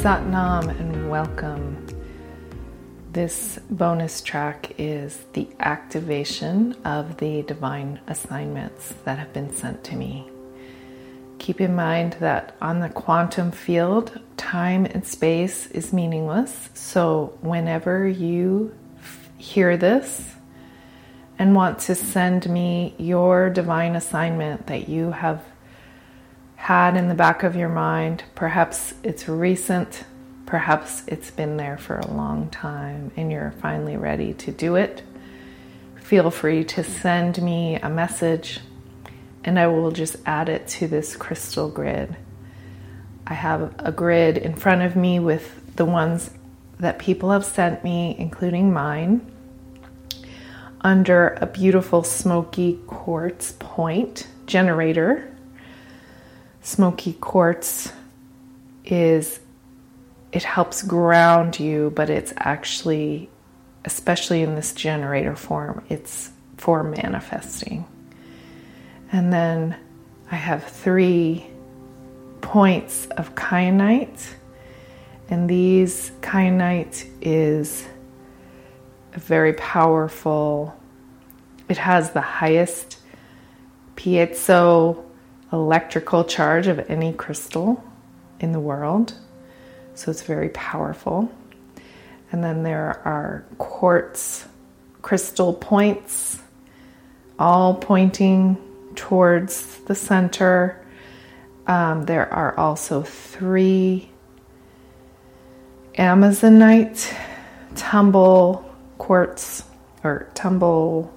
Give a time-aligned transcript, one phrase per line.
[0.00, 1.86] Satnam and welcome.
[3.12, 9.96] This bonus track is the activation of the divine assignments that have been sent to
[9.96, 10.26] me.
[11.38, 16.70] Keep in mind that on the quantum field, time and space is meaningless.
[16.72, 18.74] So, whenever you
[19.36, 20.34] hear this
[21.38, 25.44] and want to send me your divine assignment that you have
[26.60, 28.22] had in the back of your mind.
[28.34, 30.04] Perhaps it's recent,
[30.44, 35.02] perhaps it's been there for a long time and you're finally ready to do it.
[36.02, 38.60] Feel free to send me a message
[39.42, 42.14] and I will just add it to this crystal grid.
[43.26, 46.30] I have a grid in front of me with the ones
[46.78, 49.26] that people have sent me, including mine,
[50.82, 55.26] under a beautiful smoky quartz point generator
[56.62, 57.92] smoky quartz
[58.84, 59.40] is
[60.32, 63.28] it helps ground you, but it's actually,
[63.84, 67.84] especially in this generator form, it's for manifesting.
[69.12, 69.76] And then
[70.30, 71.46] I have three
[72.40, 74.34] points of kyanite,
[75.28, 77.86] and these kyanite is
[79.14, 80.76] a very powerful,
[81.68, 82.98] it has the highest
[83.96, 85.02] piezo
[85.52, 87.82] electrical charge of any crystal
[88.38, 89.14] in the world.
[89.94, 91.30] So it's very powerful.
[92.32, 94.46] And then there are quartz
[95.02, 96.40] crystal points,
[97.38, 98.56] all pointing
[98.94, 100.84] towards the center.
[101.66, 104.10] Um, there are also three
[105.94, 107.14] Amazonite
[107.74, 108.64] tumble
[108.98, 109.64] quartz
[110.04, 111.12] or tumble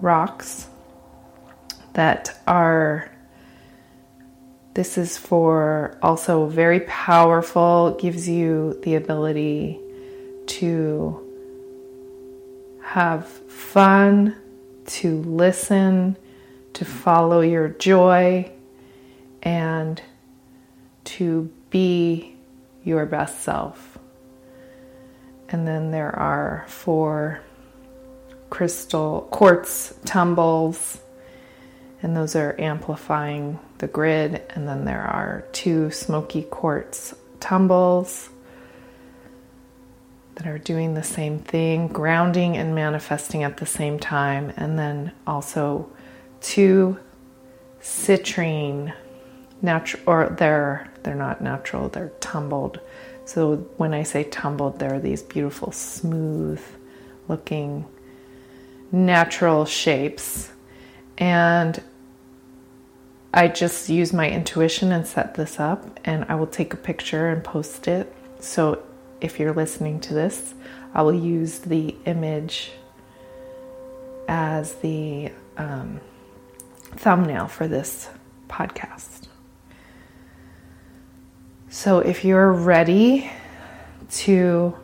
[0.00, 0.69] rocks
[1.94, 3.10] that are
[4.74, 9.80] this is for also very powerful gives you the ability
[10.46, 11.26] to
[12.82, 14.36] have fun
[14.86, 16.16] to listen
[16.72, 18.50] to follow your joy
[19.42, 20.00] and
[21.04, 22.36] to be
[22.84, 23.98] your best self.
[25.48, 27.40] And then there are four
[28.50, 30.98] crystal quartz tumbles
[32.02, 34.42] and those are amplifying the grid.
[34.50, 38.30] And then there are two smoky quartz tumbles
[40.36, 44.52] that are doing the same thing, grounding and manifesting at the same time.
[44.56, 45.90] And then also
[46.40, 46.98] two
[47.82, 48.94] citrine
[49.62, 52.80] natural or they're they're not natural, they're tumbled.
[53.24, 56.60] So when I say tumbled, there are these beautiful smooth
[57.28, 57.86] looking
[58.92, 60.50] natural shapes.
[61.18, 61.82] And
[63.32, 67.28] I just use my intuition and set this up, and I will take a picture
[67.28, 68.12] and post it.
[68.40, 68.82] So
[69.20, 70.54] if you're listening to this,
[70.94, 72.72] I will use the image
[74.26, 76.00] as the um,
[76.96, 78.08] thumbnail for this
[78.48, 79.28] podcast.
[81.68, 83.30] So if you're ready
[84.10, 84.76] to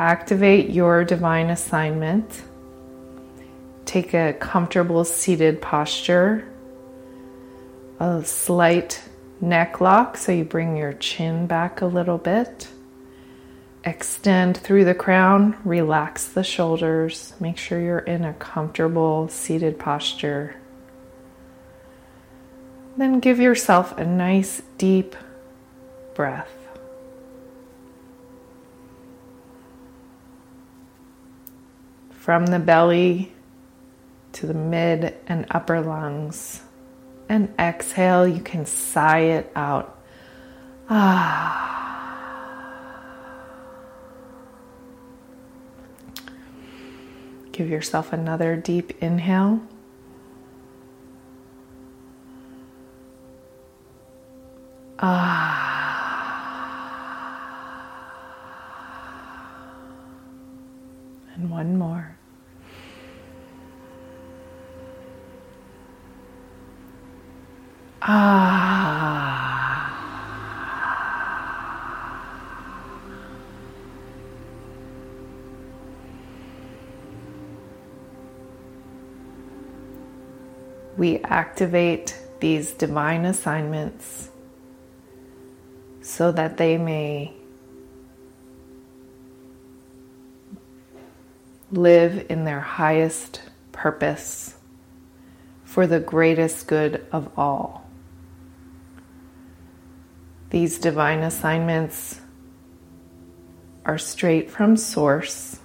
[0.00, 2.42] activate your divine assignment,
[3.84, 6.44] take a comfortable seated posture
[8.00, 9.02] a slight
[9.40, 12.68] neck lock, so you bring your chin back a little bit.
[13.84, 20.56] Extend through the crown, relax the shoulders, make sure you're in a comfortable seated posture.
[22.96, 25.16] Then give yourself a nice deep
[26.14, 26.50] breath.
[32.10, 33.32] From the belly
[34.32, 36.62] to the mid and upper lungs
[37.28, 39.98] and exhale, you can sigh it out.
[40.88, 41.64] Ah.
[47.52, 49.60] Give yourself another deep inhale.
[54.98, 55.70] Ah.
[61.34, 62.13] And one more.
[68.06, 69.90] Ah.
[80.98, 84.28] We activate these divine assignments
[86.02, 87.32] so that they may
[91.72, 93.40] live in their highest
[93.72, 94.56] purpose
[95.64, 97.83] for the greatest good of all.
[100.54, 102.20] These divine assignments
[103.84, 105.58] are straight from Source.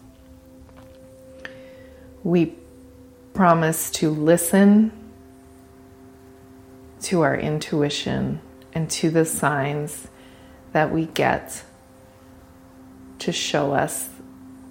[2.24, 2.56] We
[3.36, 4.91] promise to listen
[7.01, 8.41] to our intuition
[8.74, 10.07] and to the signs
[10.71, 11.63] that we get
[13.19, 14.09] to show us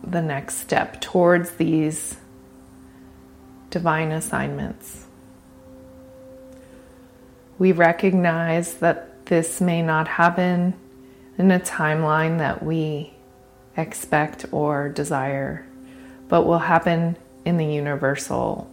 [0.02, 2.16] the next step towards these
[3.70, 5.06] divine assignments.
[7.56, 10.74] We recognize that this may not happen
[11.36, 13.12] in a timeline that we
[13.76, 15.66] expect or desire,
[16.28, 18.70] but will happen in the universal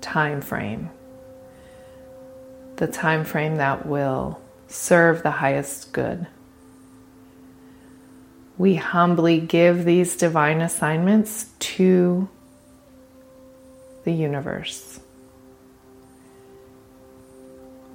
[0.00, 0.90] time frame.
[2.76, 6.26] The time frame that will serve the highest good.
[8.58, 12.28] We humbly give these divine assignments to
[14.04, 15.00] the universe.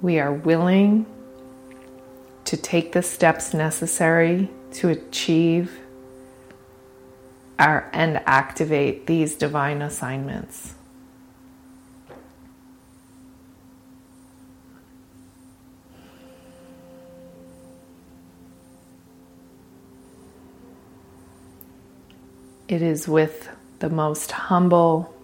[0.00, 1.06] We are willing
[2.52, 5.80] to take the steps necessary to achieve
[7.58, 10.74] our, and activate these divine assignments.
[22.68, 25.14] It is with the most humble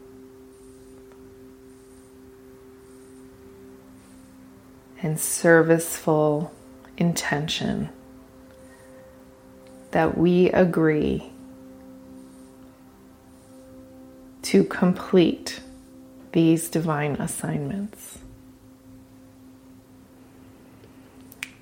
[5.03, 6.55] and serviceful
[6.99, 7.89] intention
[9.93, 11.31] that we agree
[14.43, 15.61] to complete
[16.33, 18.19] these divine assignments.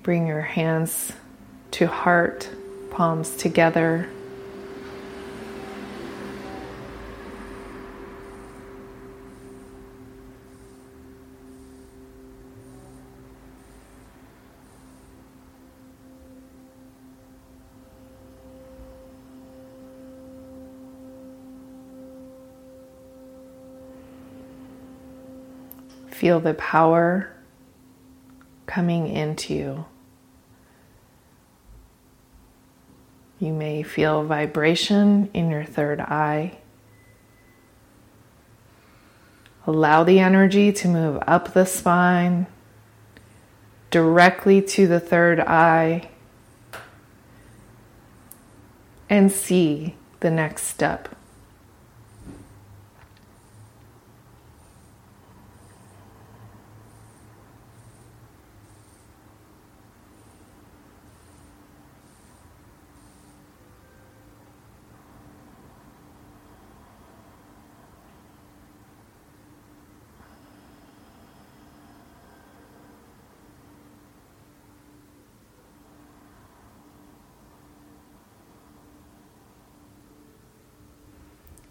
[0.03, 1.13] Bring your hands
[1.71, 2.49] to heart,
[2.91, 4.09] palms together.
[26.17, 27.31] Feel the power
[28.65, 29.85] coming into you.
[33.39, 36.57] You may feel vibration in your third eye.
[39.67, 42.47] Allow the energy to move up the spine,
[43.91, 46.09] directly to the third eye,
[49.07, 51.15] and see the next step.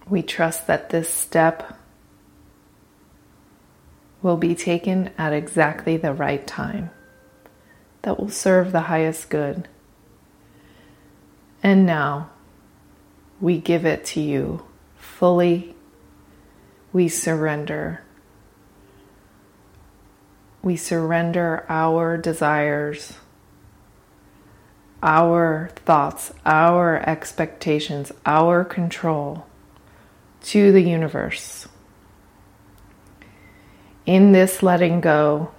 [0.08, 1.76] We trust that this step
[4.22, 6.90] will be taken at exactly the right time
[8.02, 9.68] that will serve the highest good.
[11.62, 12.30] And now
[13.40, 14.64] we give it to you
[14.96, 15.74] fully.
[16.92, 18.02] We surrender.
[20.62, 23.14] We surrender our desires,
[25.02, 29.46] our thoughts, our expectations, our control
[30.46, 31.66] to the universe.
[34.06, 35.50] In this letting go,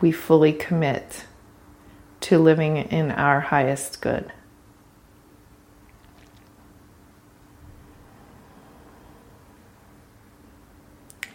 [0.00, 1.24] we fully commit
[2.20, 4.32] to living in our highest good.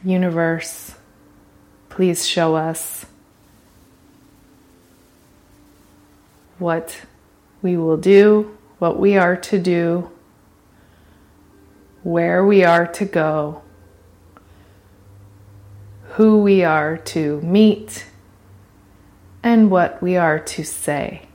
[0.01, 0.96] Universe,
[1.89, 3.05] please show us
[6.58, 7.01] what
[7.62, 10.10] we will do, what we are to do
[12.03, 13.62] where we are to go,
[16.12, 18.06] who we are to meet,
[19.44, 21.27] and what we are to say.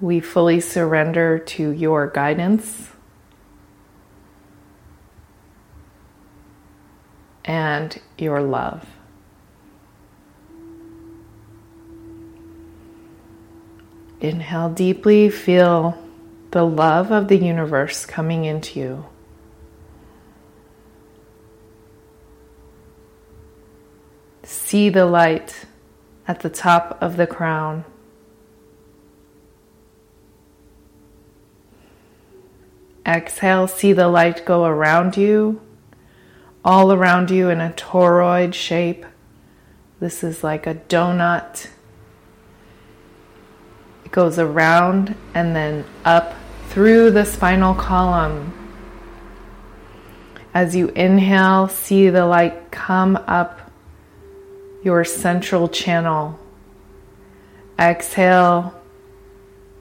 [0.00, 2.90] We fully surrender to your guidance
[7.44, 8.86] and your love.
[14.20, 16.03] Inhale deeply, feel
[16.54, 19.04] the love of the universe coming into you.
[24.44, 25.66] See the light
[26.28, 27.84] at the top of the crown.
[33.04, 35.60] Exhale, see the light go around you,
[36.64, 39.04] all around you in a toroid shape,
[39.98, 41.66] This is like a donut.
[44.04, 46.36] It goes around and then up
[46.74, 48.52] through the spinal column.
[50.52, 53.70] As you inhale, see the light come up
[54.82, 56.36] your central channel.
[57.78, 58.74] Exhale,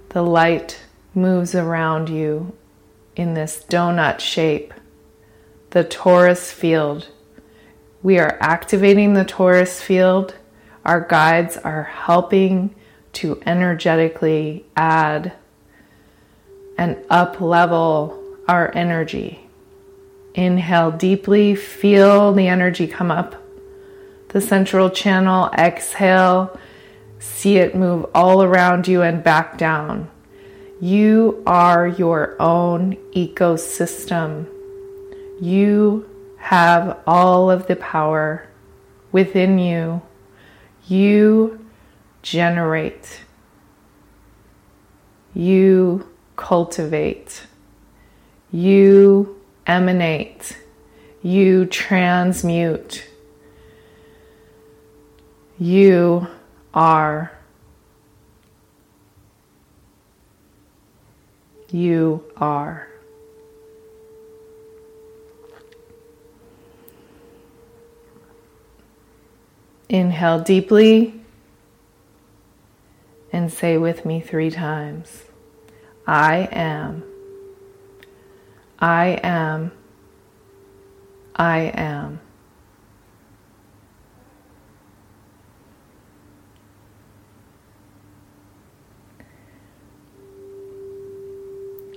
[0.10, 0.82] the light
[1.16, 2.56] moves around you
[3.16, 4.72] in this donut shape,
[5.72, 7.08] the torus field.
[8.04, 10.36] We are activating the torus field.
[10.86, 12.76] Our guides are helping
[13.14, 15.34] to energetically add
[16.78, 19.40] and up level our energy.
[20.36, 23.44] Inhale deeply, feel the energy come up
[24.34, 25.50] the central channel.
[25.58, 26.60] Exhale,
[27.20, 30.10] see it move all around you and back down.
[30.82, 34.48] You are your own ecosystem.
[35.40, 38.50] You have all of the power
[39.12, 40.02] within you.
[40.88, 41.66] You
[42.24, 43.22] generate.
[45.34, 46.10] You
[46.44, 47.48] cultivate.
[48.52, 50.58] You emanate.
[51.22, 53.06] You transmute.
[55.58, 56.28] You
[56.74, 57.32] are
[61.74, 62.88] you are.
[69.90, 71.20] Inhale deeply
[73.32, 75.24] and say with me three times
[76.06, 77.04] I am.
[78.80, 79.72] I am.
[81.36, 82.20] I am.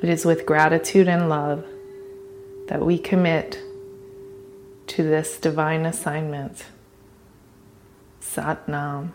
[0.02, 1.64] It is with gratitude and love
[2.68, 3.60] that we commit
[4.86, 6.64] to this divine assignment.
[8.20, 9.14] Sat Nam.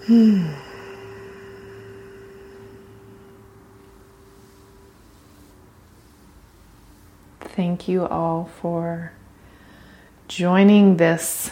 [7.40, 9.12] Thank you all for
[10.26, 11.50] joining this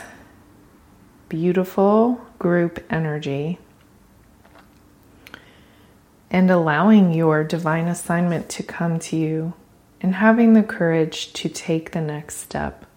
[1.28, 3.58] beautiful group energy
[6.30, 9.52] and allowing your divine assignment to come to you
[10.00, 12.87] and having the courage to take the next step.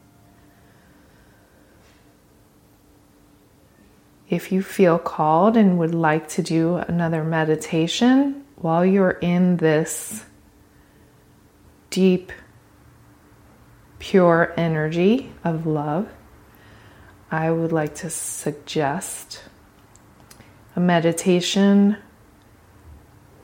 [4.31, 10.23] If you feel called and would like to do another meditation while you're in this
[11.89, 12.31] deep,
[13.99, 16.07] pure energy of love,
[17.29, 19.43] I would like to suggest
[20.77, 21.97] a meditation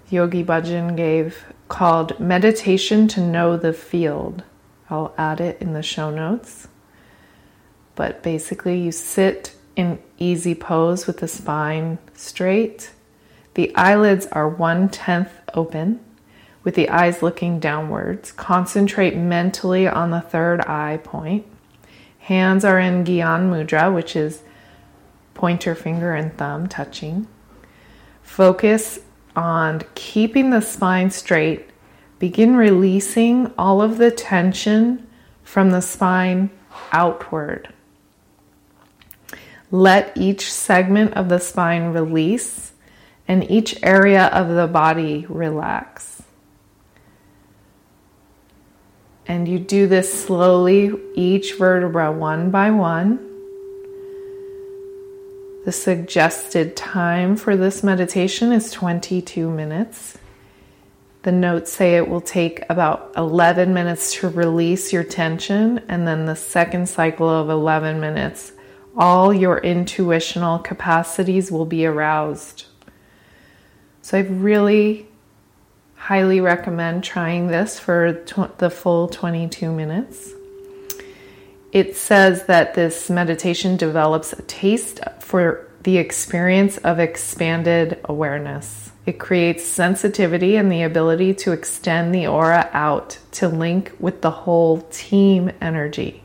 [0.09, 4.41] Yogi Bhajan gave called Meditation to Know the Field.
[4.89, 6.69] I'll add it in the show notes.
[7.95, 12.91] But basically, you sit in easy pose with the spine straight.
[13.53, 15.99] The eyelids are one tenth open
[16.63, 18.31] with the eyes looking downwards.
[18.33, 21.45] Concentrate mentally on the third eye point.
[22.19, 24.41] Hands are in Gyan Mudra, which is
[25.33, 27.27] pointer finger and thumb touching.
[28.23, 28.99] Focus
[29.35, 31.69] on keeping the spine straight,
[32.17, 35.07] begin releasing all of the tension
[35.43, 36.49] from the spine
[36.91, 37.71] outward.
[39.69, 42.71] Let each segment of the spine release
[43.27, 46.23] and each area of the body relax.
[49.27, 53.19] And you do this slowly, each vertebra one by one.
[55.65, 60.17] The suggested time for this meditation is 22 minutes.
[61.23, 66.25] The notes say it will take about 11 minutes to release your tension, and then
[66.25, 68.53] the second cycle of 11 minutes,
[68.97, 72.65] all your intuitional capacities will be aroused.
[74.01, 75.07] So I really
[75.95, 80.33] highly recommend trying this for tw- the full 22 minutes
[81.71, 88.91] it says that this meditation develops a taste for the experience of expanded awareness.
[89.05, 94.31] It creates sensitivity and the ability to extend the aura out to link with the
[94.31, 96.23] whole team energy.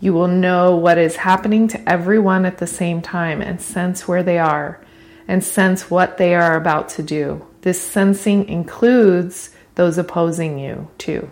[0.00, 4.22] You will know what is happening to everyone at the same time and sense where
[4.22, 4.80] they are
[5.26, 7.46] and sense what they are about to do.
[7.62, 11.30] This sensing includes those opposing you, too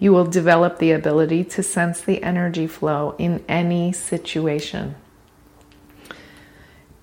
[0.00, 4.96] you will develop the ability to sense the energy flow in any situation.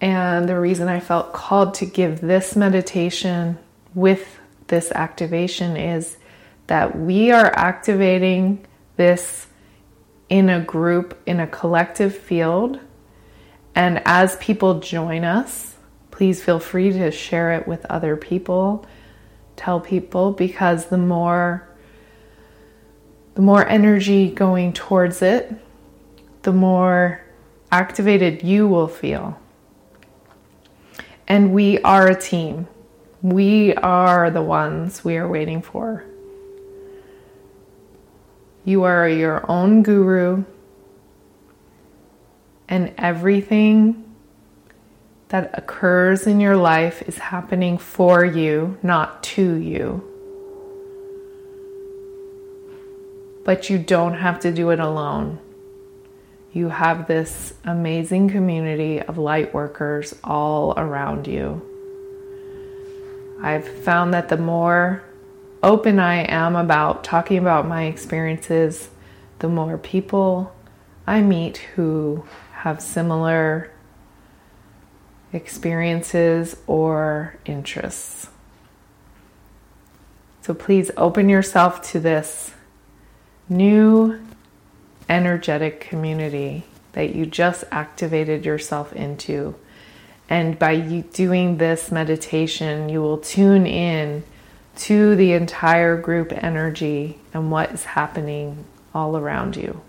[0.01, 3.57] And the reason I felt called to give this meditation
[3.93, 6.17] with this activation is
[6.65, 8.65] that we are activating
[8.97, 9.47] this
[10.29, 12.79] in a group, in a collective field.
[13.75, 15.75] And as people join us,
[16.11, 18.85] please feel free to share it with other people,
[19.55, 21.67] tell people, because the more
[23.35, 25.53] the more energy going towards it,
[26.41, 27.21] the more
[27.71, 29.39] activated you will feel.
[31.27, 32.67] And we are a team.
[33.21, 36.03] We are the ones we are waiting for.
[38.67, 40.43] You are your own guru,
[42.67, 44.13] and everything
[45.29, 50.03] that occurs in your life is happening for you, not to you.
[53.45, 55.39] But you don't have to do it alone.
[56.51, 61.61] You have this amazing community of light workers all around you.
[63.41, 65.05] I've found that the more
[65.63, 68.89] open I am about talking about my experiences,
[69.39, 70.53] the more people
[71.05, 73.71] I meet who have similar
[75.33, 78.29] experiences or interests.
[80.41, 82.53] So please open yourself to this
[83.49, 84.19] new
[85.09, 89.55] energetic community that you just activated yourself into.
[90.29, 94.23] And by you doing this meditation, you will tune in
[94.77, 99.81] to the entire group energy and what is happening all around you.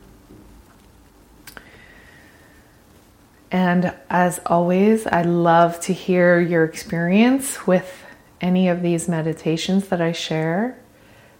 [3.50, 8.04] And as always, I love to hear your experience with
[8.40, 10.78] any of these meditations that I share.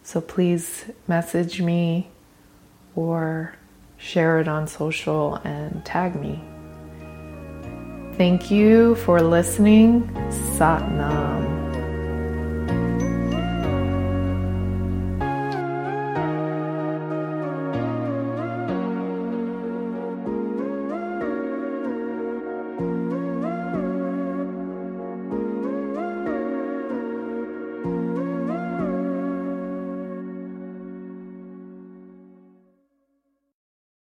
[0.02, 2.09] So please message me
[2.95, 3.55] or
[3.99, 6.43] share it on social and tag me.
[8.17, 10.09] Thank you for listening.
[10.57, 11.48] Satnam.